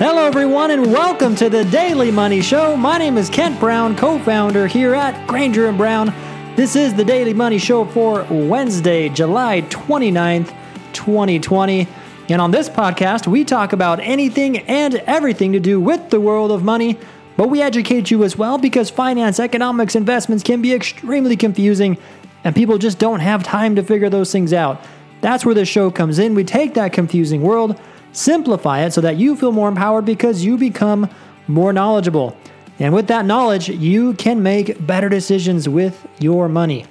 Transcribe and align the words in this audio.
Hello, 0.00 0.24
everyone, 0.24 0.70
and 0.70 0.86
welcome 0.86 1.36
to 1.36 1.50
the 1.50 1.62
Daily 1.66 2.10
Money 2.10 2.40
Show. 2.40 2.74
My 2.74 2.96
name 2.96 3.18
is 3.18 3.28
Kent 3.28 3.60
Brown, 3.60 3.94
co 3.94 4.18
founder 4.18 4.66
here 4.66 4.94
at 4.94 5.28
Granger 5.28 5.66
and 5.66 5.76
Brown. 5.76 6.06
This 6.56 6.74
is 6.74 6.94
the 6.94 7.04
Daily 7.04 7.34
Money 7.34 7.58
Show 7.58 7.84
for 7.84 8.24
Wednesday, 8.30 9.10
July 9.10 9.60
29th, 9.68 10.54
2020. 10.94 11.86
And 12.30 12.40
on 12.40 12.50
this 12.50 12.70
podcast, 12.70 13.26
we 13.26 13.44
talk 13.44 13.74
about 13.74 14.00
anything 14.00 14.60
and 14.60 14.94
everything 14.94 15.52
to 15.52 15.60
do 15.60 15.78
with 15.78 16.08
the 16.08 16.18
world 16.18 16.50
of 16.50 16.64
money, 16.64 16.98
but 17.36 17.50
we 17.50 17.60
educate 17.60 18.10
you 18.10 18.24
as 18.24 18.38
well 18.38 18.56
because 18.56 18.88
finance, 18.88 19.38
economics, 19.38 19.94
investments 19.94 20.42
can 20.42 20.62
be 20.62 20.72
extremely 20.72 21.36
confusing, 21.36 21.98
and 22.42 22.56
people 22.56 22.78
just 22.78 22.98
don't 22.98 23.20
have 23.20 23.42
time 23.42 23.76
to 23.76 23.82
figure 23.82 24.08
those 24.08 24.32
things 24.32 24.54
out. 24.54 24.82
That's 25.20 25.44
where 25.44 25.54
this 25.54 25.68
show 25.68 25.90
comes 25.90 26.18
in. 26.18 26.34
We 26.34 26.44
take 26.44 26.72
that 26.72 26.94
confusing 26.94 27.42
world 27.42 27.78
Simplify 28.12 28.84
it 28.84 28.92
so 28.92 29.00
that 29.00 29.16
you 29.16 29.36
feel 29.36 29.52
more 29.52 29.68
empowered 29.68 30.04
because 30.04 30.44
you 30.44 30.58
become 30.58 31.08
more 31.46 31.72
knowledgeable. 31.72 32.36
And 32.78 32.94
with 32.94 33.08
that 33.08 33.26
knowledge, 33.26 33.68
you 33.68 34.14
can 34.14 34.42
make 34.42 34.86
better 34.86 35.08
decisions 35.08 35.68
with 35.68 36.06
your 36.18 36.48
money. 36.48 36.86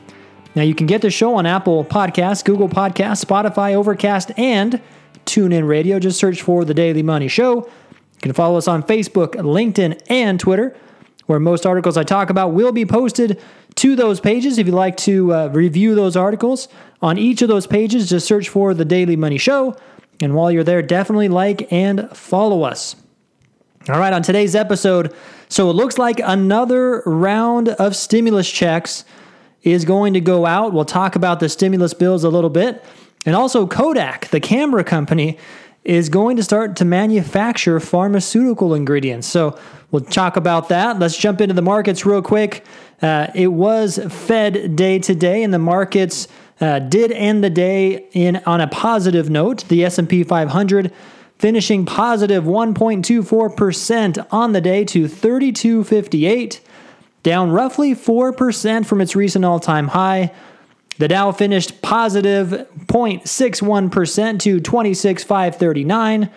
Now, 0.56 0.64
you 0.64 0.76
can 0.76 0.88
get 0.88 1.02
the 1.02 1.10
show 1.10 1.36
on 1.36 1.46
Apple 1.46 1.84
Podcasts, 1.86 2.44
Google 2.44 2.70
Podcasts, 2.70 3.24
Spotify, 3.24 3.74
Overcast, 3.76 4.32
and 4.38 4.82
TuneIn 5.26 5.68
Radio. 5.68 6.00
Just 6.00 6.20
search 6.20 6.42
for 6.42 6.66
The 6.66 6.74
Daily 6.74 7.04
Money 7.04 7.28
Show. 7.28 7.66
You 7.66 8.22
can 8.22 8.34
follow 8.34 8.58
us 8.58 8.68
on 8.68 8.84
Facebook, 8.84 9.36
LinkedIn, 9.36 10.02
and 10.10 10.40
Twitter, 10.40 10.76
where 11.28 11.40
most 11.40 11.66
articles 11.66 11.98
I 11.98 12.04
talk 12.04 12.30
about 12.30 12.54
will 12.54 12.72
be 12.72 12.86
posted 12.86 13.40
to 13.76 13.96
those 13.96 14.20
pages. 14.20 14.58
If 14.58 14.68
you'd 14.68 14.76
like 14.76 14.98
to 14.98 15.34
uh, 15.34 15.48
review 15.48 15.96
those 15.96 16.16
articles, 16.16 16.68
on 17.02 17.18
each 17.18 17.42
of 17.42 17.48
those 17.48 17.66
pages, 17.66 18.10
just 18.10 18.28
search 18.28 18.50
for 18.50 18.74
The 18.74 18.86
Daily 18.86 19.16
Money 19.16 19.38
Show. 19.38 19.76
And 20.22 20.36
while 20.36 20.52
you're 20.52 20.64
there, 20.64 20.82
definitely 20.82 21.30
like 21.30 21.72
and 21.72 22.10
follow 22.16 22.64
us. 22.64 22.96
All 23.88 24.00
right, 24.00 24.14
on 24.14 24.22
today's 24.22 24.56
episode, 24.56 25.14
so 25.48 25.70
it 25.70 25.74
looks 25.74 25.98
like 25.98 26.20
another 26.24 27.02
round 27.06 27.70
of 27.70 27.96
stimulus 27.96 28.50
checks 28.50 29.06
is 29.64 29.86
going 29.86 30.14
to 30.14 30.22
go 30.22 30.46
out. 30.46 30.74
We'll 30.74 30.86
talk 30.86 31.16
about 31.16 31.40
the 31.40 31.50
stimulus 31.50 31.94
bills 31.94 32.24
a 32.24 32.30
little 32.30 32.50
bit. 32.50 32.84
And 33.26 33.36
also, 33.36 33.66
Kodak, 33.66 34.28
the 34.28 34.40
camera 34.40 34.84
company, 34.84 35.38
is 35.84 36.10
going 36.10 36.38
to 36.38 36.44
start 36.44 36.76
to 36.78 36.86
manufacture 36.86 37.80
pharmaceutical 37.80 38.74
ingredients. 38.74 39.28
So 39.28 39.58
we'll 39.92 40.04
talk 40.04 40.36
about 40.36 40.70
that. 40.70 41.00
Let's 41.00 41.18
jump 41.18 41.42
into 41.42 41.56
the 41.56 41.62
markets 41.62 42.06
real 42.06 42.22
quick. 42.22 42.66
Uh, 43.02 43.28
it 43.34 43.48
was 43.48 44.00
Fed 44.10 44.76
day 44.76 45.00
today, 45.00 45.42
and 45.42 45.54
the 45.54 45.60
markets 45.60 46.28
uh, 46.62 46.80
did 46.80 47.12
end 47.12 47.44
the 47.44 47.50
day 47.50 48.08
in 48.12 48.38
on 48.46 48.62
a 48.62 48.68
positive 48.68 49.30
note. 49.30 49.66
The 49.68 49.86
S&P 49.86 50.24
500 50.24 50.94
finishing 51.38 51.86
positive 51.86 52.44
1.24% 52.44 54.28
on 54.30 54.52
the 54.52 54.60
day 54.60 54.84
to 54.84 55.08
3258, 55.08 56.60
down 57.24 57.52
roughly 57.52 57.96
4% 57.96 58.86
from 58.86 59.00
its 59.00 59.16
recent 59.16 59.46
all-time 59.46 59.88
high. 59.90 60.34
The 60.98 61.08
Dow 61.08 61.32
finished 61.32 61.82
positive 61.82 62.68
0.61% 62.88 64.40
to 64.42 64.60
26539, 64.60 66.30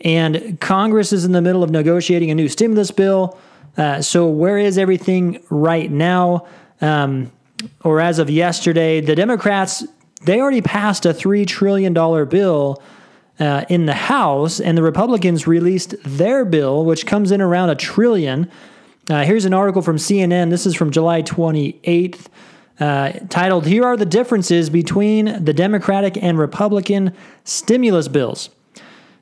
and 0.00 0.58
Congress 0.60 1.12
is 1.12 1.26
in 1.26 1.32
the 1.32 1.42
middle 1.42 1.62
of 1.62 1.70
negotiating 1.70 2.30
a 2.30 2.34
new 2.34 2.48
stimulus 2.48 2.90
bill. 2.90 3.38
Uh, 3.76 4.00
so, 4.00 4.26
where 4.26 4.56
is 4.56 4.78
everything 4.78 5.42
right 5.50 5.90
now? 5.90 6.46
Um, 6.80 7.30
or 7.84 8.00
as 8.00 8.18
of 8.18 8.30
yesterday, 8.30 9.00
the 9.00 9.14
Democrats 9.14 9.84
they 10.22 10.40
already 10.40 10.60
passed 10.60 11.06
a 11.06 11.14
three 11.14 11.46
trillion 11.46 11.92
dollar 11.92 12.24
bill 12.24 12.82
uh, 13.38 13.64
in 13.68 13.86
the 13.86 13.94
House, 13.94 14.60
and 14.60 14.76
the 14.76 14.82
Republicans 14.82 15.46
released 15.46 15.94
their 16.04 16.44
bill, 16.44 16.84
which 16.84 17.06
comes 17.06 17.30
in 17.30 17.40
around 17.40 17.70
a 17.70 17.74
trillion. 17.74 18.50
Uh, 19.10 19.24
here's 19.24 19.44
an 19.44 19.52
article 19.52 19.82
from 19.82 19.96
CNN. 19.96 20.50
This 20.50 20.66
is 20.66 20.76
from 20.76 20.92
July 20.92 21.20
28th, 21.22 22.26
uh, 22.78 23.10
titled 23.28 23.66
Here 23.66 23.84
Are 23.84 23.96
the 23.96 24.06
Differences 24.06 24.70
Between 24.70 25.44
the 25.44 25.52
Democratic 25.52 26.16
and 26.22 26.38
Republican 26.38 27.12
Stimulus 27.42 28.06
Bills. 28.06 28.50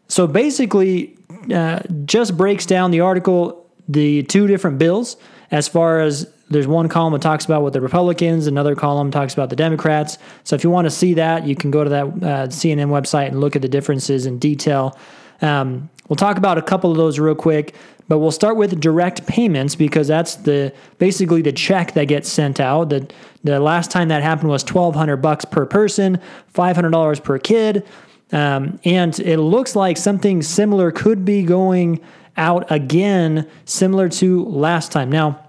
So 0.07 0.27
basically, 0.27 1.17
uh, 1.51 1.81
just 2.05 2.37
breaks 2.37 2.67
down 2.67 2.91
the 2.91 3.01
article, 3.01 3.67
the 3.89 4.25
two 4.25 4.47
different 4.47 4.77
bills, 4.79 5.17
as 5.51 5.69
far 5.69 6.01
as 6.01 6.31
there's 6.51 6.67
one 6.67 6.91
column 6.91 7.15
that 7.15 7.23
talks 7.23 7.47
about 7.47 7.63
what 7.63 7.73
the 7.73 7.81
Republicans, 7.81 8.47
another 8.47 8.75
column 8.75 9.11
talks 9.11 9.33
about 9.33 9.49
the 9.49 9.57
Democrats. 9.57 10.19
So 10.45 10.55
if 10.55 10.65
you 10.65 10.69
want 10.69 10.85
to 10.85 10.91
see 10.91 11.15
that, 11.15 11.47
you 11.47 11.57
can 11.57 11.71
go 11.71 11.83
to 11.83 11.91
that 11.91 12.05
uh, 12.05 12.47
CNN 12.49 12.89
website 12.89 13.29
and 13.29 13.41
look 13.41 13.57
at 13.57 13.63
the 13.63 13.69
differences 13.69 14.27
in 14.27 14.39
detail. 14.39 14.99
Um, 15.41 15.89
we'll 16.11 16.17
talk 16.17 16.37
about 16.37 16.59
a 16.59 16.63
couple 16.63 16.91
of 16.91 16.99
those 16.99 17.19
real 17.19 17.35
quick. 17.35 17.75
But 18.09 18.19
we'll 18.19 18.31
start 18.31 18.57
with 18.57 18.81
direct 18.81 19.27
payments 19.27 19.75
because 19.75 20.09
that's 20.09 20.37
the 20.37 20.73
basically 20.99 21.43
the 21.43 21.53
check 21.53 21.93
that 21.93 22.07
gets 22.07 22.29
sent 22.29 22.59
out. 22.59 22.89
The 22.89 23.09
the 23.45 23.61
last 23.61 23.91
time 23.91 24.09
that 24.09 24.23
happened 24.23 24.49
was 24.49 24.65
twelve 24.65 24.95
hundred 24.95 25.19
bucks 25.19 25.45
per 25.45 25.67
person, 25.67 26.19
five 26.47 26.75
hundred 26.75 26.91
dollars 26.91 27.21
per 27.21 27.39
kid, 27.39 27.87
um, 28.33 28.81
and 28.85 29.19
it 29.21 29.39
looks 29.39 29.77
like 29.77 29.99
something 29.99 30.43
similar 30.43 30.91
could 30.91 31.25
be 31.25 31.43
going 31.43 32.01
out 32.39 32.71
again, 32.71 33.47
similar 33.67 34.09
to 34.09 34.45
last 34.47 34.91
time. 34.91 35.11
Now, 35.11 35.45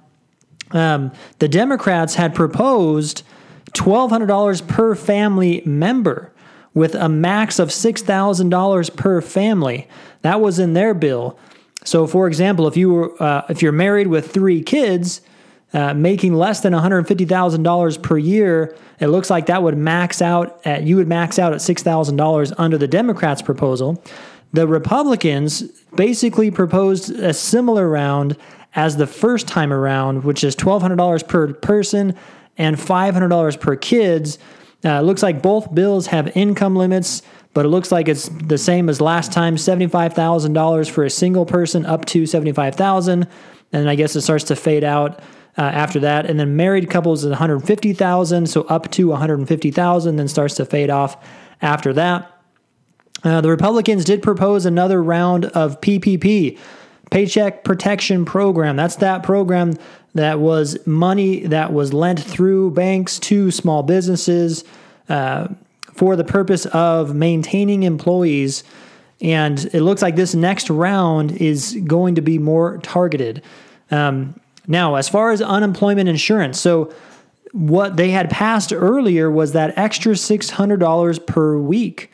um, 0.72 1.14
the 1.40 1.48
Democrats 1.48 2.16
had 2.16 2.36
proposed 2.36 3.24
twelve 3.74 4.12
hundred 4.12 4.28
dollars 4.28 4.60
per 4.60 4.96
family 4.96 5.62
member 5.66 6.34
with 6.74 6.94
a 6.96 7.10
max 7.10 7.60
of 7.60 7.70
$6,000 7.70 8.96
per 8.96 9.22
family. 9.22 9.88
That 10.22 10.40
was 10.40 10.60
in 10.60 10.74
their 10.74 10.94
bill. 10.94 11.38
So, 11.86 12.08
for 12.08 12.28
example, 12.28 12.68
if 12.68 12.76
you 12.76 12.90
were 12.90 13.24
uh, 13.24 13.46
if 13.50 13.62
you're 13.62 13.72
married 13.72 14.08
with 14.08 14.32
three 14.32 14.62
kids, 14.62 15.22
uh, 15.74 15.94
making 15.94 16.34
less 16.34 16.62
than 16.62 16.74
one 16.74 16.82
hundred 16.82 17.08
fifty 17.08 17.26
thousand 17.26 17.64
dollars 17.64 17.98
per 17.98 18.18
year, 18.18 18.76
it 19.00 19.08
looks 19.08 19.30
like 19.30 19.46
that 19.46 19.64
would 19.64 19.78
max 19.78 20.22
out 20.22 20.60
at 20.66 20.84
you 20.84 20.98
would 20.98 21.08
max 21.08 21.40
out 21.40 21.54
at 21.54 21.62
six 21.62 21.82
thousand 21.82 22.18
dollars 22.18 22.52
under 22.58 22.78
the 22.78 22.88
Democrats' 22.88 23.42
proposal. 23.42 24.04
The 24.52 24.68
Republicans 24.68 25.62
basically 25.96 26.52
proposed 26.52 27.12
a 27.12 27.34
similar 27.34 27.88
round 27.88 28.36
as 28.76 28.98
the 28.98 29.08
first 29.08 29.48
time 29.48 29.72
around, 29.72 30.24
which 30.24 30.44
is 30.44 30.56
twelve 30.56 30.82
hundred 30.82 30.98
dollars 30.98 31.24
per 31.24 31.54
person 31.54 32.16
and 32.58 32.80
five 32.80 33.14
hundred 33.14 33.30
dollars 33.30 33.56
per 33.56 33.76
kids. 33.76 34.38
Uh, 34.84 35.02
looks 35.02 35.22
like 35.22 35.42
both 35.42 35.74
bills 35.76 36.08
have 36.08 36.36
income 36.38 36.76
limits 36.76 37.22
but 37.54 37.66
it 37.66 37.70
looks 37.70 37.92
like 37.92 38.08
it's 38.08 38.30
the 38.30 38.58
same 38.58 38.90
as 38.90 39.02
last 39.02 39.32
time 39.32 39.56
$75,000 39.56 40.90
for 40.90 41.04
a 41.04 41.10
single 41.10 41.46
person 41.46 41.86
up 41.86 42.06
to 42.06 42.26
75000 42.26 43.28
and 43.72 43.90
I 43.90 43.96
guess 43.96 44.16
it 44.16 44.22
starts 44.22 44.46
to 44.46 44.56
fade 44.56 44.84
out 44.84 45.20
uh, 45.58 45.62
after 45.62 46.00
that. 46.02 46.26
And 46.26 46.40
then 46.40 46.56
married 46.56 46.90
couples 46.90 47.24
is 47.24 47.30
150,000, 47.30 48.48
so 48.48 48.64
up 48.64 48.90
to 48.92 49.08
150,000, 49.10 50.16
then 50.16 50.28
starts 50.28 50.56
to 50.56 50.66
fade 50.66 50.90
off 50.90 51.18
after 51.62 51.94
that. 51.94 52.32
Uh, 53.24 53.42
the 53.42 53.50
Republicans 53.50 54.06
did 54.06 54.24
propose 54.24 54.66
another 54.66 55.04
round 55.04 55.46
of 55.46 55.82
PPP, 55.82 56.58
Paycheck 57.12 57.64
Protection 57.64 58.24
Program. 58.24 58.76
That's 58.76 58.96
that 58.98 59.24
program 59.24 59.74
that 60.16 60.40
was 60.40 60.78
money 60.88 61.42
that 61.48 61.74
was 61.74 61.94
lent 61.94 62.20
through 62.20 62.72
banks 62.72 63.20
to 63.20 63.52
small 63.52 63.84
businesses 63.84 64.64
uh, 65.10 65.50
for 66.00 66.16
the 66.16 66.24
purpose 66.24 66.66
of 66.68 67.14
maintaining 67.14 67.84
employees. 67.84 68.64
And 69.20 69.60
it 69.74 69.82
looks 69.82 70.02
like 70.02 70.16
this 70.16 70.34
next 70.34 70.70
round 70.70 71.34
is 71.34 71.78
going 71.84 72.16
to 72.16 72.22
be 72.22 72.40
more 72.40 72.78
targeted. 72.78 73.44
Um, 73.92 74.40
now, 74.66 74.96
as 74.96 75.10
far 75.10 75.32
as 75.32 75.42
unemployment 75.42 76.08
insurance, 76.08 76.58
so 76.58 76.94
what 77.52 77.98
they 77.98 78.12
had 78.12 78.30
passed 78.30 78.72
earlier 78.72 79.30
was 79.30 79.52
that 79.52 79.78
extra 79.78 80.14
$600 80.14 81.28
per 81.28 81.58
week. 81.58 82.10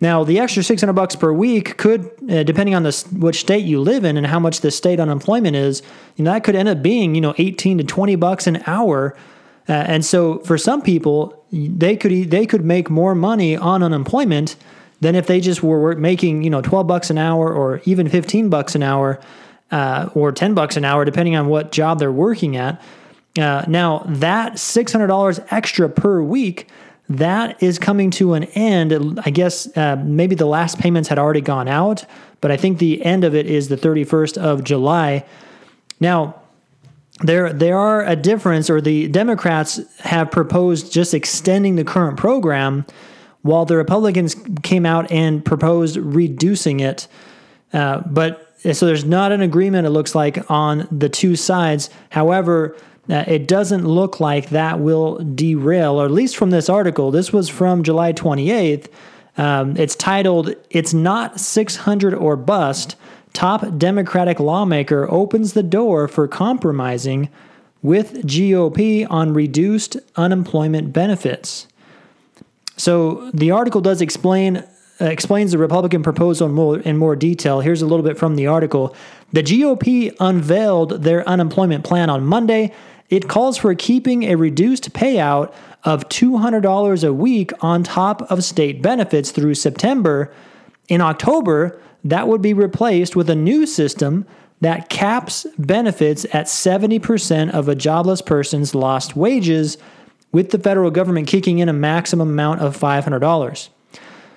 Now, 0.00 0.24
the 0.24 0.38
extra 0.38 0.62
600 0.62 0.94
bucks 0.94 1.14
per 1.14 1.30
week 1.30 1.76
could, 1.76 2.10
uh, 2.30 2.44
depending 2.44 2.74
on 2.74 2.82
the 2.82 3.06
which 3.12 3.40
state 3.40 3.66
you 3.66 3.82
live 3.82 4.06
in 4.06 4.16
and 4.16 4.26
how 4.26 4.40
much 4.40 4.62
the 4.62 4.70
state 4.70 5.00
unemployment 5.00 5.54
is, 5.54 5.82
you 6.16 6.24
know, 6.24 6.32
that 6.32 6.44
could 6.44 6.56
end 6.56 6.70
up 6.70 6.80
being, 6.80 7.14
you 7.14 7.20
know, 7.20 7.34
18 7.36 7.76
to 7.76 7.84
20 7.84 8.16
bucks 8.16 8.46
an 8.46 8.62
hour. 8.66 9.14
Uh, 9.68 9.72
and 9.72 10.02
so 10.02 10.38
for 10.38 10.56
some 10.56 10.80
people, 10.80 11.37
they 11.52 11.96
could 11.96 12.30
they 12.30 12.46
could 12.46 12.64
make 12.64 12.90
more 12.90 13.14
money 13.14 13.56
on 13.56 13.82
unemployment 13.82 14.56
than 15.00 15.14
if 15.14 15.26
they 15.26 15.40
just 15.40 15.62
were 15.62 15.94
making, 15.94 16.42
you 16.42 16.50
know, 16.50 16.60
12 16.60 16.86
bucks 16.86 17.10
an 17.10 17.18
hour 17.18 17.52
or 17.52 17.80
even 17.84 18.08
15 18.08 18.48
bucks 18.50 18.74
an 18.74 18.82
hour 18.82 19.20
uh, 19.70 20.08
or 20.14 20.32
10 20.32 20.54
bucks 20.54 20.76
an 20.76 20.84
hour, 20.84 21.04
depending 21.04 21.36
on 21.36 21.46
what 21.46 21.72
job 21.72 21.98
they're 21.98 22.10
working 22.10 22.56
at. 22.56 22.82
Uh, 23.38 23.64
now, 23.68 24.02
that 24.06 24.54
$600 24.54 25.46
extra 25.50 25.88
per 25.88 26.20
week, 26.20 26.68
that 27.08 27.62
is 27.62 27.78
coming 27.78 28.10
to 28.10 28.34
an 28.34 28.44
end. 28.54 29.20
I 29.24 29.30
guess 29.30 29.74
uh, 29.76 29.96
maybe 30.02 30.34
the 30.34 30.46
last 30.46 30.78
payments 30.78 31.08
had 31.08 31.18
already 31.18 31.40
gone 31.40 31.68
out, 31.68 32.04
but 32.40 32.50
I 32.50 32.56
think 32.56 32.78
the 32.78 33.04
end 33.04 33.24
of 33.24 33.34
it 33.34 33.46
is 33.46 33.68
the 33.68 33.76
31st 33.76 34.36
of 34.38 34.64
July. 34.64 35.24
Now, 36.00 36.40
there 37.20 37.52
there 37.52 37.78
are 37.78 38.04
a 38.04 38.16
difference, 38.16 38.70
or 38.70 38.80
the 38.80 39.08
Democrats 39.08 39.80
have 40.00 40.30
proposed 40.30 40.92
just 40.92 41.14
extending 41.14 41.76
the 41.76 41.84
current 41.84 42.16
program, 42.16 42.86
while 43.42 43.64
the 43.64 43.76
Republicans 43.76 44.36
came 44.62 44.86
out 44.86 45.10
and 45.10 45.44
proposed 45.44 45.96
reducing 45.96 46.80
it. 46.80 47.08
Uh, 47.72 48.00
but 48.06 48.44
so 48.72 48.86
there's 48.86 49.04
not 49.04 49.32
an 49.32 49.40
agreement, 49.40 49.86
it 49.86 49.90
looks 49.90 50.14
like, 50.14 50.50
on 50.50 50.88
the 50.90 51.08
two 51.08 51.36
sides. 51.36 51.90
However, 52.10 52.76
uh, 53.08 53.24
it 53.26 53.46
doesn't 53.46 53.86
look 53.86 54.20
like 54.20 54.50
that 54.50 54.80
will 54.80 55.18
derail, 55.18 56.00
or 56.00 56.04
at 56.04 56.10
least 56.10 56.36
from 56.36 56.50
this 56.50 56.68
article. 56.68 57.10
This 57.10 57.32
was 57.32 57.48
from 57.48 57.82
July 57.82 58.12
28th. 58.12 58.88
Um, 59.36 59.76
it's 59.76 59.94
titled, 59.94 60.54
It's 60.70 60.92
Not 60.92 61.40
600 61.40 62.12
or 62.12 62.36
Bust. 62.36 62.96
Top 63.32 63.78
Democratic 63.78 64.40
lawmaker 64.40 65.10
opens 65.10 65.52
the 65.52 65.62
door 65.62 66.08
for 66.08 66.26
compromising 66.26 67.28
with 67.82 68.26
GOP 68.26 69.06
on 69.08 69.32
reduced 69.32 69.96
unemployment 70.16 70.92
benefits. 70.92 71.68
So 72.76 73.30
the 73.32 73.50
article 73.50 73.80
does 73.80 74.00
explain 74.00 74.64
uh, 75.00 75.04
explains 75.04 75.52
the 75.52 75.58
Republican 75.58 76.02
proposal 76.02 76.48
in 76.48 76.54
more, 76.54 76.80
in 76.80 76.96
more 76.96 77.14
detail. 77.14 77.60
Here's 77.60 77.82
a 77.82 77.86
little 77.86 78.04
bit 78.04 78.18
from 78.18 78.34
the 78.34 78.48
article. 78.48 78.96
The 79.32 79.44
GOP 79.44 80.12
unveiled 80.18 81.04
their 81.04 81.28
unemployment 81.28 81.84
plan 81.84 82.10
on 82.10 82.24
Monday. 82.24 82.72
It 83.08 83.28
calls 83.28 83.56
for 83.56 83.72
keeping 83.76 84.24
a 84.24 84.34
reduced 84.34 84.92
payout 84.92 85.54
of 85.84 86.08
$200 86.08 87.06
a 87.06 87.12
week 87.12 87.52
on 87.60 87.84
top 87.84 88.22
of 88.22 88.42
state 88.42 88.82
benefits 88.82 89.30
through 89.30 89.54
September. 89.54 90.32
In 90.88 91.00
October, 91.00 91.80
that 92.04 92.28
would 92.28 92.42
be 92.42 92.54
replaced 92.54 93.16
with 93.16 93.28
a 93.28 93.34
new 93.34 93.66
system 93.66 94.26
that 94.60 94.88
caps 94.88 95.46
benefits 95.58 96.24
at 96.26 96.46
70% 96.46 97.50
of 97.50 97.68
a 97.68 97.74
jobless 97.74 98.20
person's 98.22 98.74
lost 98.74 99.16
wages, 99.16 99.78
with 100.32 100.50
the 100.50 100.58
federal 100.58 100.90
government 100.90 101.26
kicking 101.26 101.58
in 101.58 101.68
a 101.68 101.72
maximum 101.72 102.28
amount 102.28 102.60
of 102.60 102.76
$500. 102.76 103.68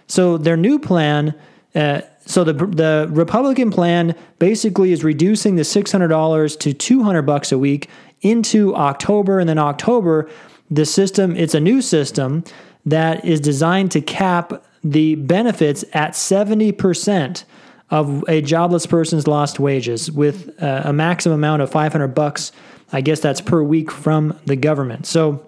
So 0.07 0.37
their 0.37 0.57
new 0.57 0.79
plan, 0.79 1.35
uh, 1.73 2.01
so 2.25 2.43
the 2.43 2.53
the 2.53 3.07
Republican 3.11 3.71
plan 3.71 4.15
basically 4.39 4.91
is 4.91 5.03
reducing 5.03 5.55
the 5.55 5.63
six 5.63 5.91
hundred 5.91 6.09
dollars 6.09 6.55
to 6.57 6.73
two 6.73 7.03
hundred 7.03 7.21
bucks 7.23 7.51
a 7.51 7.57
week 7.57 7.89
into 8.21 8.75
October, 8.75 9.39
and 9.39 9.47
then 9.47 9.57
October, 9.57 10.29
the 10.69 10.85
system 10.85 11.35
it's 11.35 11.55
a 11.55 11.59
new 11.59 11.81
system 11.81 12.43
that 12.85 13.23
is 13.23 13.39
designed 13.39 13.91
to 13.91 14.01
cap 14.01 14.63
the 14.83 15.15
benefits 15.15 15.85
at 15.93 16.15
seventy 16.15 16.73
percent 16.73 17.45
of 17.91 18.23
a 18.27 18.41
jobless 18.41 18.85
person's 18.85 19.27
lost 19.27 19.59
wages 19.59 20.11
with 20.11 20.61
uh, 20.61 20.81
a 20.85 20.93
maximum 20.93 21.35
amount 21.35 21.61
of 21.61 21.69
500 21.69 22.07
bucks 22.09 22.51
i 22.91 23.01
guess 23.01 23.19
that's 23.19 23.41
per 23.41 23.61
week 23.61 23.91
from 23.91 24.37
the 24.45 24.55
government 24.55 25.05
so 25.05 25.45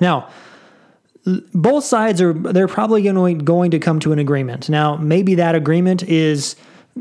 now 0.00 0.28
both 1.54 1.84
sides 1.84 2.20
are 2.20 2.32
they're 2.32 2.68
probably 2.68 3.02
going 3.02 3.38
going 3.38 3.70
to 3.70 3.78
come 3.78 3.98
to 4.00 4.12
an 4.12 4.18
agreement. 4.18 4.68
Now, 4.68 4.96
maybe 4.96 5.36
that 5.36 5.54
agreement 5.54 6.02
is 6.02 6.56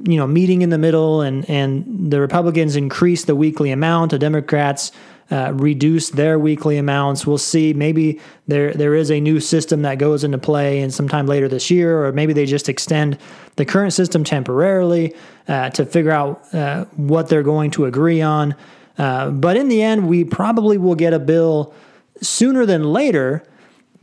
you 0.06 0.18
know 0.18 0.26
meeting 0.26 0.62
in 0.62 0.70
the 0.70 0.78
middle, 0.78 1.22
and 1.22 1.50
and 1.50 2.12
the 2.12 2.22
Republicans 2.22 2.76
increase 2.76 3.26
the 3.26 3.36
weekly 3.36 3.72
amount, 3.72 4.12
the 4.12 4.20
Democrats 4.20 4.92
uh, 5.34 5.52
reduce 5.56 6.12
their 6.12 6.38
weekly 6.38 6.78
amounts. 6.78 7.26
We'll 7.26 7.40
see. 7.40 7.74
Maybe 7.74 8.22
there 8.48 8.72
there 8.72 8.94
is 8.94 9.10
a 9.10 9.20
new 9.20 9.40
system 9.40 9.82
that 9.82 9.98
goes 9.98 10.24
into 10.24 10.38
play, 10.38 10.80
and 10.80 10.94
sometime 10.94 11.26
later 11.26 11.48
this 11.48 11.72
year, 11.72 12.06
or 12.06 12.12
maybe 12.12 12.34
they 12.34 12.46
just 12.46 12.70
extend 12.70 13.18
the 13.56 13.66
current 13.66 13.94
system 13.94 14.24
temporarily 14.24 15.16
uh, 15.48 15.72
to 15.72 15.88
figure 15.88 16.12
out 16.12 16.54
uh, 16.54 16.86
what 16.98 17.30
they're 17.30 17.42
going 17.42 17.72
to 17.72 17.86
agree 17.86 18.22
on. 18.22 18.54
Uh, 19.00 19.32
but 19.32 19.58
in 19.58 19.70
the 19.70 19.82
end, 19.82 20.08
we 20.08 20.24
probably 20.24 20.78
will 20.78 20.94
get 20.94 21.14
a 21.14 21.20
bill 21.20 21.74
sooner 22.22 22.64
than 22.64 22.84
later 22.94 23.44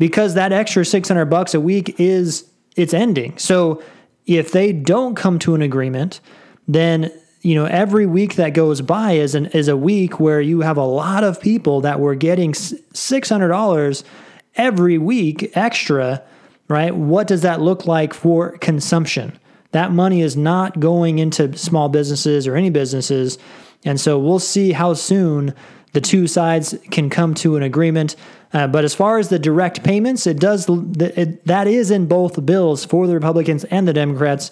because 0.01 0.35
that 0.35 0.53
extra 0.53 0.85
600 0.85 1.27
bucks 1.27 1.55
a 1.55 1.61
week 1.61 2.01
is 2.01 2.51
it's 2.75 2.93
ending. 2.93 3.39
So 3.39 3.81
if 4.27 4.51
they 4.51 4.73
don't 4.73 5.15
come 5.15 5.39
to 5.41 5.55
an 5.55 5.63
agreement, 5.63 6.21
then 6.67 7.13
you 7.43 7.55
know 7.55 7.65
every 7.65 8.07
week 8.07 8.35
that 8.37 8.55
goes 8.55 8.81
by 8.81 9.13
is 9.13 9.35
an 9.35 9.47
is 9.47 9.69
a 9.69 9.77
week 9.77 10.21
where 10.21 10.41
you 10.41 10.61
have 10.61 10.77
a 10.77 10.85
lot 10.85 11.25
of 11.25 11.41
people 11.41 11.81
that 11.83 12.01
were 12.01 12.15
getting 12.15 12.53
$600 12.53 14.05
every 14.57 14.99
week 14.99 15.51
extra, 15.57 16.23
right? 16.69 16.95
What 16.95 17.27
does 17.27 17.43
that 17.43 17.61
look 17.61 17.87
like 17.87 18.13
for 18.13 18.59
consumption? 18.59 19.39
That 19.73 19.93
money 19.93 20.21
is 20.21 20.37
not 20.37 20.81
going 20.81 21.19
into 21.19 21.57
small 21.57 21.89
businesses 21.89 22.47
or 22.47 22.57
any 22.57 22.71
businesses. 22.71 23.39
And 23.85 24.01
so 24.01 24.19
we'll 24.19 24.41
see 24.41 24.73
how 24.73 24.95
soon 24.95 25.55
the 25.93 26.01
two 26.01 26.27
sides 26.27 26.75
can 26.91 27.09
come 27.09 27.35
to 27.35 27.57
an 27.57 27.63
agreement. 27.63 28.17
Uh, 28.53 28.67
but 28.67 28.85
as 28.85 28.95
far 28.95 29.19
as 29.19 29.29
the 29.29 29.39
direct 29.39 29.83
payments, 29.85 30.27
it 30.27 30.39
does 30.39 30.69
it, 30.69 31.45
that 31.47 31.67
is 31.67 31.91
in 31.91 32.07
both 32.07 32.45
bills 32.45 32.85
for 32.85 33.07
the 33.07 33.15
Republicans 33.15 33.65
and 33.65 33.87
the 33.87 33.93
Democrats. 33.93 34.51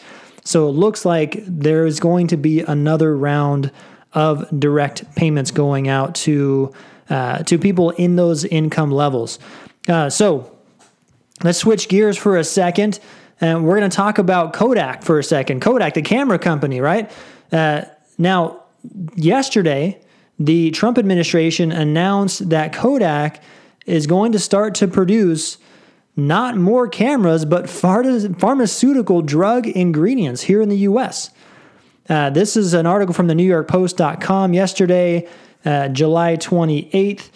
So 0.49 0.67
it 0.67 0.73
looks 0.73 1.05
like 1.05 1.43
there 1.47 1.85
is 1.85 2.01
going 2.01 2.29
to 2.29 2.39
be 2.39 2.61
another 2.61 3.15
round 3.15 3.71
of 4.15 4.49
direct 4.59 5.15
payments 5.15 5.51
going 5.51 5.89
out 5.89 6.15
to 6.15 6.73
uh, 7.11 7.43
to 7.43 7.59
people 7.59 7.91
in 7.91 8.17
those 8.17 8.47
income 8.47 8.91
levels. 8.91 9.39
Uh, 9.87 10.09
so 10.09 10.51
let's 11.45 11.59
switch 11.59 11.91
gears 11.91 12.17
for 12.17 12.39
a 12.39 12.45
second, 12.45 12.99
and 13.43 13.63
we're 13.63 13.77
going 13.79 13.91
to 13.91 13.95
talk 13.95 14.17
about 14.17 14.55
Kodak 14.55 15.03
for 15.03 15.19
a 15.19 15.23
second. 15.23 15.61
Kodak, 15.61 15.93
the 15.93 16.01
camera 16.01 16.39
company, 16.39 16.81
right? 16.81 17.11
Uh, 17.53 17.83
now, 18.17 18.63
yesterday, 19.17 20.01
the 20.39 20.71
Trump 20.71 20.97
administration 20.97 21.73
announced 21.73 22.49
that 22.49 22.73
Kodak 22.73 23.43
is 23.85 24.07
going 24.07 24.33
to 24.33 24.39
start 24.39 24.77
to 24.77 24.89
produce 24.89 25.59
not 26.19 26.57
more 26.57 26.89
cameras, 26.89 27.45
but 27.45 27.71
pharmaceutical 27.71 29.23
drug 29.23 29.69
ingredients 29.69 30.43
here 30.43 30.61
in 30.61 30.69
the 30.69 30.79
US. 30.79 31.31
Uh, 32.09 32.31
this 32.31 32.57
is 32.57 32.75
an 32.75 32.87
article 32.87 33.15
from 33.15 33.29
the 33.29 33.35
New 33.35 33.45
York 33.45 33.69
Post.com 33.69 34.53
yesterday, 34.53 35.29
uh, 35.65 35.89
July 35.89 36.37
28th, 36.37 37.31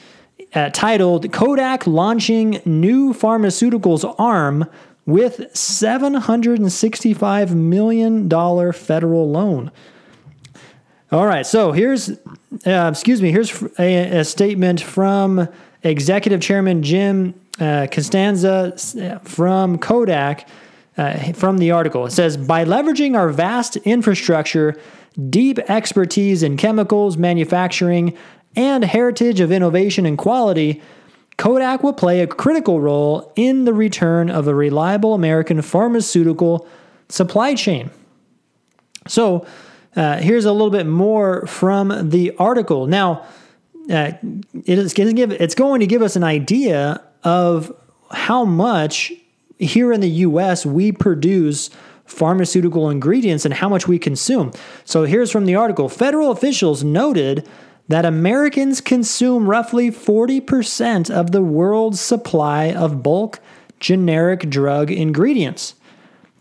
uh, 0.54 0.70
titled 0.70 1.32
Kodak 1.32 1.86
Launching 1.86 2.60
New 2.64 3.12
Pharmaceuticals 3.12 4.14
Arm 4.18 4.64
with 5.06 5.38
$765 5.52 7.54
million 7.54 8.28
federal 8.72 9.30
loan. 9.30 9.70
All 11.12 11.26
right, 11.26 11.46
so 11.46 11.72
here's, 11.72 12.10
uh, 12.66 12.90
excuse 12.90 13.22
me, 13.22 13.30
here's 13.30 13.62
a, 13.78 14.18
a 14.18 14.24
statement 14.24 14.80
from 14.80 15.46
Executive 15.84 16.40
Chairman 16.40 16.82
Jim 16.82 17.34
uh, 17.61 17.87
Costanza 17.90 18.75
uh, 19.00 19.18
from 19.21 19.78
Kodak 19.78 20.49
uh, 20.97 21.32
from 21.32 21.59
the 21.59 21.71
article. 21.71 22.06
It 22.06 22.12
says 22.12 22.37
By 22.37 22.64
leveraging 22.64 23.16
our 23.16 23.28
vast 23.28 23.76
infrastructure, 23.78 24.78
deep 25.28 25.59
expertise 25.59 26.42
in 26.42 26.56
chemicals, 26.56 27.16
manufacturing, 27.16 28.16
and 28.54 28.85
heritage 28.85 29.40
of 29.40 29.50
innovation 29.50 30.06
and 30.06 30.18
quality, 30.18 30.82
Kodak 31.38 31.82
will 31.82 31.94
play 31.94 32.21
a 32.21 32.26
critical 32.26 32.80
role 32.80 33.32
in 33.37 33.64
the 33.64 33.73
return 33.73 34.30
of 34.30 34.47
a 34.47 34.54
reliable 34.54 35.14
American 35.14 35.62
pharmaceutical 35.62 36.66
supply 37.09 37.54
chain. 37.54 37.90
So, 39.09 39.47
uh, 39.97 40.18
here's 40.18 40.44
a 40.44 40.52
little 40.52 40.71
bit 40.71 40.87
more 40.87 41.47
from 41.47 42.11
the 42.11 42.35
article. 42.38 42.87
Now, 42.87 43.26
uh, 43.90 44.12
it 44.64 44.78
is 44.78 44.94
going 44.94 45.09
to 45.09 45.14
give 45.14 45.32
it's 45.32 45.54
going 45.54 45.80
to 45.80 45.87
give 45.87 46.02
us 46.02 46.16
an 46.16 46.23
idea 46.23 47.02
of 47.25 47.73
how 48.11 48.45
much 48.45 49.12
here 49.59 49.93
in 49.93 50.00
the 50.00 50.11
U.S. 50.11 50.67
we 50.67 50.93
produce 50.93 51.71
pharmaceutical 52.05 52.91
ingredients 52.91 53.45
and 53.45 53.55
how 53.55 53.69
much 53.69 53.87
we 53.88 53.99
consume. 53.99 54.52
So 54.85 55.05
here's 55.05 55.31
from 55.31 55.47
the 55.47 55.55
article: 55.55 55.88
Federal 55.88 56.31
officials 56.31 56.85
noted 56.85 57.49
that 57.88 58.05
Americans 58.05 58.81
consume 58.81 59.49
roughly 59.49 59.91
40% 59.91 61.11
of 61.11 61.33
the 61.33 61.43
world's 61.43 62.00
supply 62.00 62.73
of 62.73 63.02
bulk 63.02 63.41
generic 63.81 64.49
drug 64.49 64.91
ingredients 64.91 65.75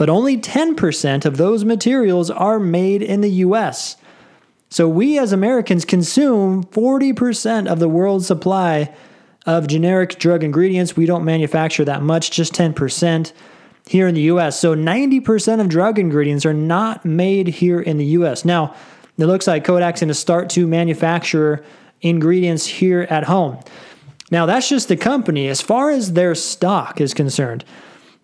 but 0.01 0.09
only 0.09 0.35
10% 0.35 1.25
of 1.25 1.37
those 1.37 1.63
materials 1.63 2.31
are 2.31 2.59
made 2.59 3.03
in 3.03 3.21
the 3.21 3.29
US. 3.45 3.97
So 4.67 4.89
we 4.89 5.19
as 5.19 5.31
Americans 5.31 5.85
consume 5.85 6.63
40% 6.63 7.67
of 7.67 7.77
the 7.77 7.87
world's 7.87 8.25
supply 8.25 8.91
of 9.45 9.67
generic 9.67 10.19
drug 10.19 10.43
ingredients. 10.43 10.95
We 10.95 11.05
don't 11.05 11.25
manufacture 11.25 11.85
that 11.85 12.01
much, 12.01 12.31
just 12.31 12.53
10% 12.53 13.33
here 13.87 14.07
in 14.07 14.15
the 14.15 14.21
US. 14.21 14.59
So 14.59 14.75
90% 14.75 15.59
of 15.59 15.69
drug 15.69 15.97
ingredients 15.97 16.45
are 16.45 16.53
not 16.53 17.03
made 17.05 17.47
here 17.47 17.81
in 17.81 17.97
the 17.97 18.05
US. 18.05 18.45
Now, 18.45 18.75
it 19.17 19.25
looks 19.25 19.47
like 19.47 19.65
Kodak's 19.65 19.99
going 19.99 20.07
to 20.07 20.13
start 20.13 20.49
to 20.51 20.67
manufacture 20.67 21.63
ingredients 22.01 22.65
here 22.65 23.01
at 23.09 23.25
home. 23.25 23.59
Now, 24.31 24.45
that's 24.45 24.69
just 24.69 24.87
the 24.87 24.97
company. 24.97 25.47
As 25.47 25.61
far 25.61 25.91
as 25.91 26.13
their 26.13 26.35
stock 26.35 27.01
is 27.01 27.13
concerned, 27.13 27.65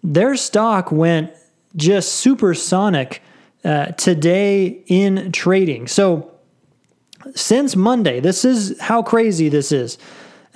their 0.03 0.35
stock 0.35 0.91
went 0.91 1.31
just 1.75 2.13
supersonic 2.13 3.21
uh, 3.63 3.87
today 3.87 4.83
in 4.87 5.31
trading. 5.31 5.87
So 5.87 6.31
since 7.35 7.75
Monday, 7.75 8.19
this 8.19 8.45
is 8.45 8.79
how 8.79 9.03
crazy 9.03 9.49
this 9.49 9.71
is. 9.71 9.97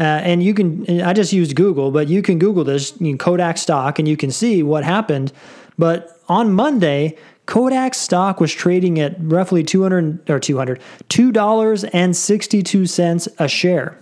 Uh, 0.01 0.19
and 0.23 0.41
you 0.41 0.55
can, 0.55 1.01
I 1.01 1.13
just 1.13 1.31
used 1.31 1.55
Google, 1.55 1.91
but 1.91 2.07
you 2.07 2.23
can 2.23 2.39
Google 2.39 2.63
this, 2.63 2.99
you 2.99 3.11
know, 3.11 3.17
Kodak 3.19 3.59
stock, 3.59 3.99
and 3.99 4.07
you 4.07 4.17
can 4.17 4.31
see 4.31 4.63
what 4.63 4.83
happened. 4.83 5.31
But 5.77 6.19
on 6.27 6.53
Monday, 6.53 7.15
Kodak 7.45 7.93
stock 7.93 8.39
was 8.39 8.51
trading 8.51 8.99
at 8.99 9.15
roughly 9.19 9.63
200 9.63 10.27
or 10.27 10.39
200, 10.39 10.81
$2.62 11.09 13.27
a 13.37 13.47
share. 13.47 13.99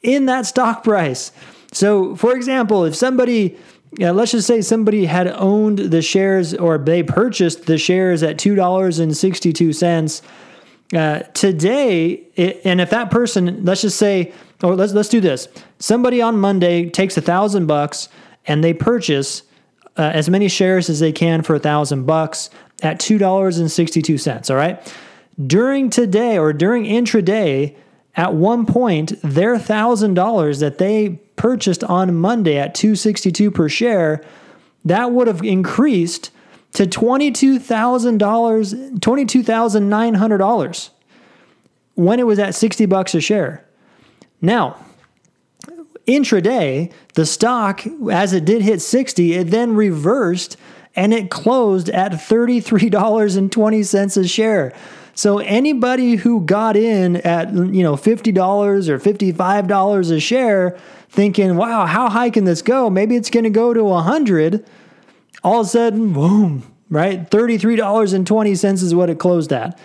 in 0.01 0.25
that 0.25 0.47
stock 0.47 0.83
price. 0.83 1.31
So, 1.71 2.15
for 2.15 2.35
example, 2.35 2.83
if 2.83 2.95
somebody, 2.95 3.59
let's 3.99 4.31
just 4.31 4.47
say 4.47 4.61
somebody 4.61 5.05
had 5.05 5.27
owned 5.27 5.79
the 5.79 6.01
shares 6.01 6.53
or 6.53 6.77
they 6.77 7.03
purchased 7.03 7.65
the 7.65 7.77
shares 7.77 8.23
at 8.23 8.37
$2.62 8.37 10.21
uh, 10.93 11.19
today, 11.33 12.27
it, 12.35 12.61
and 12.65 12.81
if 12.81 12.89
that 12.89 13.11
person, 13.11 13.63
let's 13.63 13.81
just 13.81 13.97
say, 13.97 14.33
or 14.61 14.75
let's, 14.75 14.93
let's 14.93 15.09
do 15.09 15.21
this. 15.21 15.47
Somebody 15.79 16.21
on 16.21 16.37
Monday 16.37 16.89
takes 16.89 17.15
a 17.17 17.21
thousand 17.21 17.67
bucks 17.67 18.09
and 18.45 18.63
they 18.63 18.73
purchase 18.73 19.43
uh, 19.97 20.01
as 20.13 20.29
many 20.29 20.47
shares 20.47 20.89
as 20.89 20.99
they 20.99 21.11
can 21.11 21.43
for 21.43 21.55
a 21.55 21.59
thousand 21.59 22.05
bucks 22.05 22.49
at 22.81 22.99
$2.62. 22.99 24.49
All 24.49 24.55
right. 24.55 24.95
During 25.47 25.89
today 25.89 26.37
or 26.37 26.51
during 26.51 26.83
intraday, 26.83 27.75
at 28.15 28.33
one 28.33 28.65
point, 28.65 29.13
their 29.21 29.55
$1,000 29.55 30.59
that 30.59 30.77
they 30.77 31.21
purchased 31.41 31.83
on 31.83 32.15
Monday 32.15 32.57
at 32.59 32.75
262 32.75 33.49
per 33.49 33.67
share, 33.67 34.23
that 34.85 35.11
would 35.11 35.25
have 35.25 35.43
increased 35.43 36.29
to 36.73 36.85
$22,000, 36.85 38.99
$22,900 38.99 40.89
when 41.95 42.19
it 42.19 42.27
was 42.27 42.37
at 42.37 42.53
60 42.53 42.85
bucks 42.85 43.15
a 43.15 43.21
share. 43.21 43.65
Now, 44.39 44.85
intraday, 46.05 46.91
the 47.15 47.25
stock 47.25 47.87
as 48.11 48.33
it 48.33 48.45
did 48.45 48.61
hit 48.61 48.79
60, 48.79 49.33
it 49.33 49.49
then 49.49 49.75
reversed 49.75 50.57
and 50.95 51.11
it 51.11 51.31
closed 51.31 51.89
at 51.89 52.11
$33.20 52.11 54.17
a 54.17 54.27
share. 54.27 54.73
So 55.15 55.39
anybody 55.39 56.15
who 56.15 56.41
got 56.41 56.77
in 56.77 57.17
at 57.17 57.51
you 57.51 57.83
know 57.83 57.95
$50 57.95 58.87
or 58.87 58.99
$55 58.99 60.11
a 60.11 60.19
share 60.19 60.79
thinking, 61.11 61.57
wow, 61.57 61.85
how 61.85 62.09
high 62.09 62.29
can 62.29 62.45
this 62.45 62.61
go? 62.61 62.89
Maybe 62.89 63.17
it's 63.17 63.29
going 63.29 63.43
to 63.43 63.49
go 63.49 63.73
to 63.73 63.83
100. 63.83 64.65
All 65.43 65.59
of 65.59 65.67
a 65.67 65.69
sudden, 65.69 66.13
boom, 66.13 66.63
right? 66.89 67.29
$33.20 67.29 68.73
is 68.73 68.95
what 68.95 69.09
it 69.09 69.19
closed 69.19 69.51
at. 69.51 69.77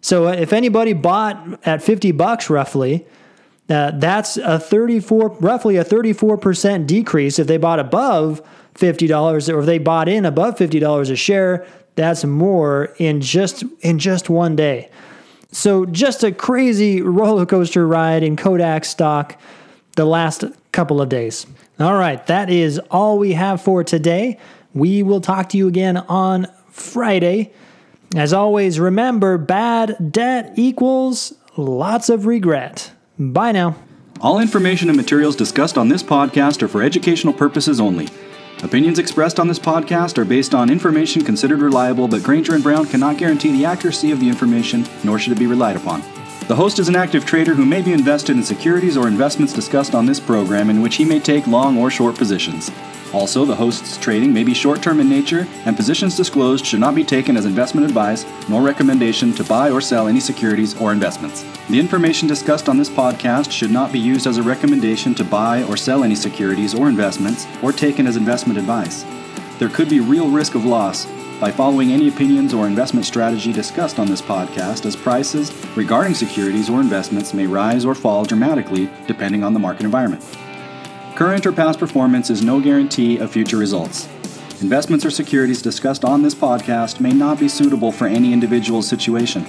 So 0.00 0.26
uh, 0.26 0.32
if 0.32 0.52
anybody 0.52 0.92
bought 0.92 1.64
at 1.64 1.80
50 1.80 2.10
bucks 2.12 2.50
roughly, 2.50 3.06
uh, 3.70 3.92
that's 3.94 4.36
a 4.36 4.58
34, 4.58 5.36
roughly 5.40 5.76
a 5.76 5.84
34% 5.84 6.88
decrease. 6.88 7.38
If 7.38 7.46
they 7.46 7.56
bought 7.56 7.78
above 7.78 8.42
$50 8.74 9.54
or 9.54 9.60
if 9.60 9.66
they 9.66 9.78
bought 9.78 10.08
in 10.08 10.24
above 10.24 10.56
$50 10.56 11.10
a 11.10 11.16
share, 11.16 11.64
that's 11.94 12.24
more 12.24 12.92
in 12.98 13.20
just 13.20 13.62
in 13.80 14.00
just 14.00 14.28
one 14.28 14.56
day. 14.56 14.90
So 15.52 15.86
just 15.86 16.24
a 16.24 16.32
crazy 16.32 17.00
roller 17.02 17.46
coaster 17.46 17.86
ride 17.86 18.24
in 18.24 18.34
Kodak 18.34 18.84
stock 18.84 19.38
the 19.94 20.04
last 20.04 20.44
couple 20.72 21.00
of 21.00 21.08
days. 21.08 21.46
All 21.78 21.94
right, 21.94 22.24
that 22.26 22.50
is 22.50 22.78
all 22.90 23.18
we 23.18 23.32
have 23.32 23.60
for 23.60 23.82
today. 23.82 24.38
We 24.72 25.02
will 25.02 25.20
talk 25.20 25.48
to 25.50 25.56
you 25.56 25.68
again 25.68 25.96
on 25.96 26.46
Friday. 26.70 27.52
As 28.16 28.32
always, 28.32 28.78
remember 28.78 29.38
bad 29.38 30.12
debt 30.12 30.52
equals 30.56 31.34
lots 31.56 32.08
of 32.08 32.26
regret. 32.26 32.92
Bye 33.18 33.52
now. 33.52 33.76
All 34.20 34.40
information 34.40 34.88
and 34.88 34.96
materials 34.96 35.36
discussed 35.36 35.76
on 35.76 35.88
this 35.88 36.02
podcast 36.02 36.62
are 36.62 36.68
for 36.68 36.82
educational 36.82 37.34
purposes 37.34 37.80
only. 37.80 38.08
Opinions 38.62 38.98
expressed 38.98 39.38
on 39.38 39.48
this 39.48 39.58
podcast 39.58 40.16
are 40.16 40.24
based 40.24 40.54
on 40.54 40.70
information 40.70 41.22
considered 41.22 41.58
reliable, 41.60 42.08
but 42.08 42.22
Granger 42.22 42.54
and 42.54 42.62
Brown 42.62 42.86
cannot 42.86 43.18
guarantee 43.18 43.52
the 43.52 43.66
accuracy 43.66 44.10
of 44.10 44.20
the 44.20 44.28
information, 44.28 44.86
nor 45.02 45.18
should 45.18 45.32
it 45.32 45.38
be 45.38 45.46
relied 45.46 45.76
upon. 45.76 46.02
The 46.46 46.56
host 46.56 46.78
is 46.78 46.88
an 46.88 46.96
active 46.96 47.24
trader 47.24 47.54
who 47.54 47.64
may 47.64 47.80
be 47.80 47.94
invested 47.94 48.36
in 48.36 48.42
securities 48.42 48.98
or 48.98 49.08
investments 49.08 49.54
discussed 49.54 49.94
on 49.94 50.04
this 50.04 50.20
program 50.20 50.68
in 50.68 50.82
which 50.82 50.96
he 50.96 51.04
may 51.04 51.18
take 51.18 51.46
long 51.46 51.78
or 51.78 51.90
short 51.90 52.16
positions. 52.16 52.70
Also, 53.14 53.46
the 53.46 53.54
host's 53.54 53.96
trading 53.96 54.30
may 54.30 54.44
be 54.44 54.52
short 54.52 54.82
term 54.82 55.00
in 55.00 55.08
nature, 55.08 55.48
and 55.64 55.74
positions 55.74 56.18
disclosed 56.18 56.66
should 56.66 56.80
not 56.80 56.94
be 56.94 57.02
taken 57.02 57.38
as 57.38 57.46
investment 57.46 57.86
advice 57.86 58.26
nor 58.46 58.60
recommendation 58.60 59.32
to 59.32 59.44
buy 59.44 59.70
or 59.70 59.80
sell 59.80 60.06
any 60.06 60.20
securities 60.20 60.78
or 60.78 60.92
investments. 60.92 61.46
The 61.70 61.80
information 61.80 62.28
discussed 62.28 62.68
on 62.68 62.76
this 62.76 62.90
podcast 62.90 63.50
should 63.50 63.70
not 63.70 63.90
be 63.90 63.98
used 63.98 64.26
as 64.26 64.36
a 64.36 64.42
recommendation 64.42 65.14
to 65.14 65.24
buy 65.24 65.62
or 65.62 65.78
sell 65.78 66.04
any 66.04 66.14
securities 66.14 66.74
or 66.74 66.90
investments 66.90 67.46
or 67.62 67.72
taken 67.72 68.06
as 68.06 68.16
investment 68.16 68.58
advice. 68.58 69.06
There 69.58 69.70
could 69.70 69.88
be 69.88 70.00
real 70.00 70.28
risk 70.28 70.54
of 70.54 70.66
loss 70.66 71.06
by 71.44 71.50
following 71.50 71.92
any 71.92 72.08
opinions 72.08 72.54
or 72.54 72.66
investment 72.66 73.04
strategy 73.04 73.52
discussed 73.52 73.98
on 73.98 74.06
this 74.06 74.22
podcast, 74.22 74.86
as 74.86 74.96
prices 74.96 75.52
regarding 75.76 76.14
securities 76.14 76.70
or 76.70 76.80
investments 76.80 77.34
may 77.34 77.46
rise 77.46 77.84
or 77.84 77.94
fall 77.94 78.24
dramatically 78.24 78.88
depending 79.06 79.44
on 79.44 79.52
the 79.52 79.60
market 79.60 79.84
environment. 79.84 80.24
Current 81.16 81.44
or 81.44 81.52
past 81.52 81.78
performance 81.78 82.30
is 82.30 82.40
no 82.40 82.62
guarantee 82.62 83.18
of 83.18 83.30
future 83.30 83.58
results. 83.58 84.08
Investments 84.62 85.04
or 85.04 85.10
securities 85.10 85.60
discussed 85.60 86.02
on 86.02 86.22
this 86.22 86.34
podcast 86.34 86.98
may 86.98 87.12
not 87.12 87.38
be 87.38 87.50
suitable 87.50 87.92
for 87.92 88.06
any 88.06 88.32
individual's 88.32 88.88
situation. 88.88 89.46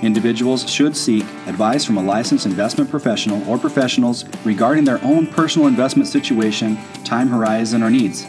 Individuals 0.00 0.66
should 0.70 0.96
seek 0.96 1.24
advice 1.46 1.84
from 1.84 1.98
a 1.98 2.02
licensed 2.02 2.46
investment 2.46 2.88
professional 2.88 3.46
or 3.46 3.58
professionals 3.58 4.24
regarding 4.46 4.84
their 4.84 5.04
own 5.04 5.26
personal 5.26 5.68
investment 5.68 6.08
situation, 6.08 6.78
time 7.04 7.28
horizon, 7.28 7.82
or 7.82 7.90
needs. 7.90 8.26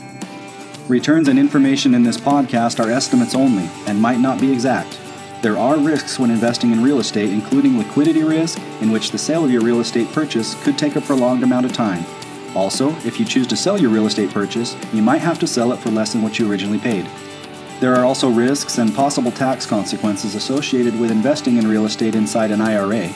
Returns 0.87 1.27
and 1.27 1.37
information 1.37 1.93
in 1.93 2.03
this 2.03 2.15
podcast 2.15 2.81
are 2.81 2.89
estimates 2.89 3.35
only 3.35 3.69
and 3.87 4.01
might 4.01 4.21
not 4.21 4.39
be 4.39 4.53
exact. 4.53 4.97
There 5.41 5.57
are 5.57 5.77
risks 5.77 6.17
when 6.17 6.31
investing 6.31 6.71
in 6.71 6.81
real 6.81 6.99
estate, 6.99 7.33
including 7.33 7.77
liquidity 7.77 8.23
risk, 8.23 8.57
in 8.79 8.89
which 8.89 9.11
the 9.11 9.17
sale 9.17 9.43
of 9.43 9.51
your 9.51 9.61
real 9.61 9.81
estate 9.81 10.09
purchase 10.13 10.55
could 10.63 10.77
take 10.77 10.95
a 10.95 11.01
prolonged 11.01 11.43
amount 11.43 11.65
of 11.65 11.73
time. 11.73 12.05
Also, 12.55 12.91
if 13.05 13.19
you 13.19 13.25
choose 13.25 13.47
to 13.47 13.57
sell 13.57 13.77
your 13.77 13.89
real 13.89 14.07
estate 14.07 14.29
purchase, 14.29 14.77
you 14.93 15.01
might 15.01 15.19
have 15.19 15.39
to 15.39 15.45
sell 15.45 15.73
it 15.73 15.79
for 15.79 15.89
less 15.89 16.13
than 16.13 16.21
what 16.21 16.39
you 16.39 16.49
originally 16.49 16.79
paid. 16.79 17.05
There 17.81 17.93
are 17.93 18.05
also 18.05 18.29
risks 18.29 18.77
and 18.77 18.95
possible 18.95 19.31
tax 19.31 19.65
consequences 19.65 20.35
associated 20.35 20.97
with 20.97 21.11
investing 21.11 21.57
in 21.57 21.67
real 21.67 21.85
estate 21.85 22.15
inside 22.15 22.49
an 22.49 22.61
IRA. 22.61 23.13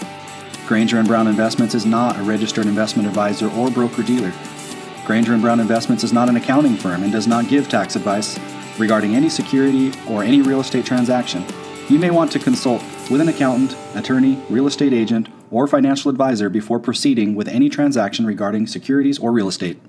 Granger 0.67 0.99
and 0.99 1.07
Brown 1.07 1.27
Investments 1.27 1.73
is 1.73 1.85
not 1.85 2.19
a 2.19 2.23
registered 2.23 2.65
investment 2.65 3.07
advisor 3.07 3.49
or 3.51 3.71
broker 3.71 4.03
dealer. 4.03 4.33
Granger 5.11 5.33
and 5.33 5.41
Brown 5.41 5.59
Investments 5.59 6.05
is 6.05 6.13
not 6.13 6.29
an 6.29 6.37
accounting 6.37 6.77
firm 6.77 7.03
and 7.03 7.11
does 7.11 7.27
not 7.27 7.49
give 7.49 7.67
tax 7.67 7.97
advice 7.97 8.39
regarding 8.79 9.13
any 9.13 9.27
security 9.27 9.91
or 10.07 10.23
any 10.23 10.41
real 10.41 10.61
estate 10.61 10.85
transaction. 10.85 11.43
You 11.89 11.99
may 11.99 12.11
want 12.11 12.31
to 12.31 12.39
consult 12.39 12.81
with 13.09 13.19
an 13.19 13.27
accountant, 13.27 13.75
attorney, 13.93 14.41
real 14.49 14.67
estate 14.67 14.93
agent, 14.93 15.27
or 15.51 15.67
financial 15.67 16.09
advisor 16.09 16.49
before 16.49 16.79
proceeding 16.79 17.35
with 17.35 17.49
any 17.49 17.67
transaction 17.67 18.25
regarding 18.25 18.67
securities 18.67 19.19
or 19.19 19.33
real 19.33 19.49
estate. 19.49 19.81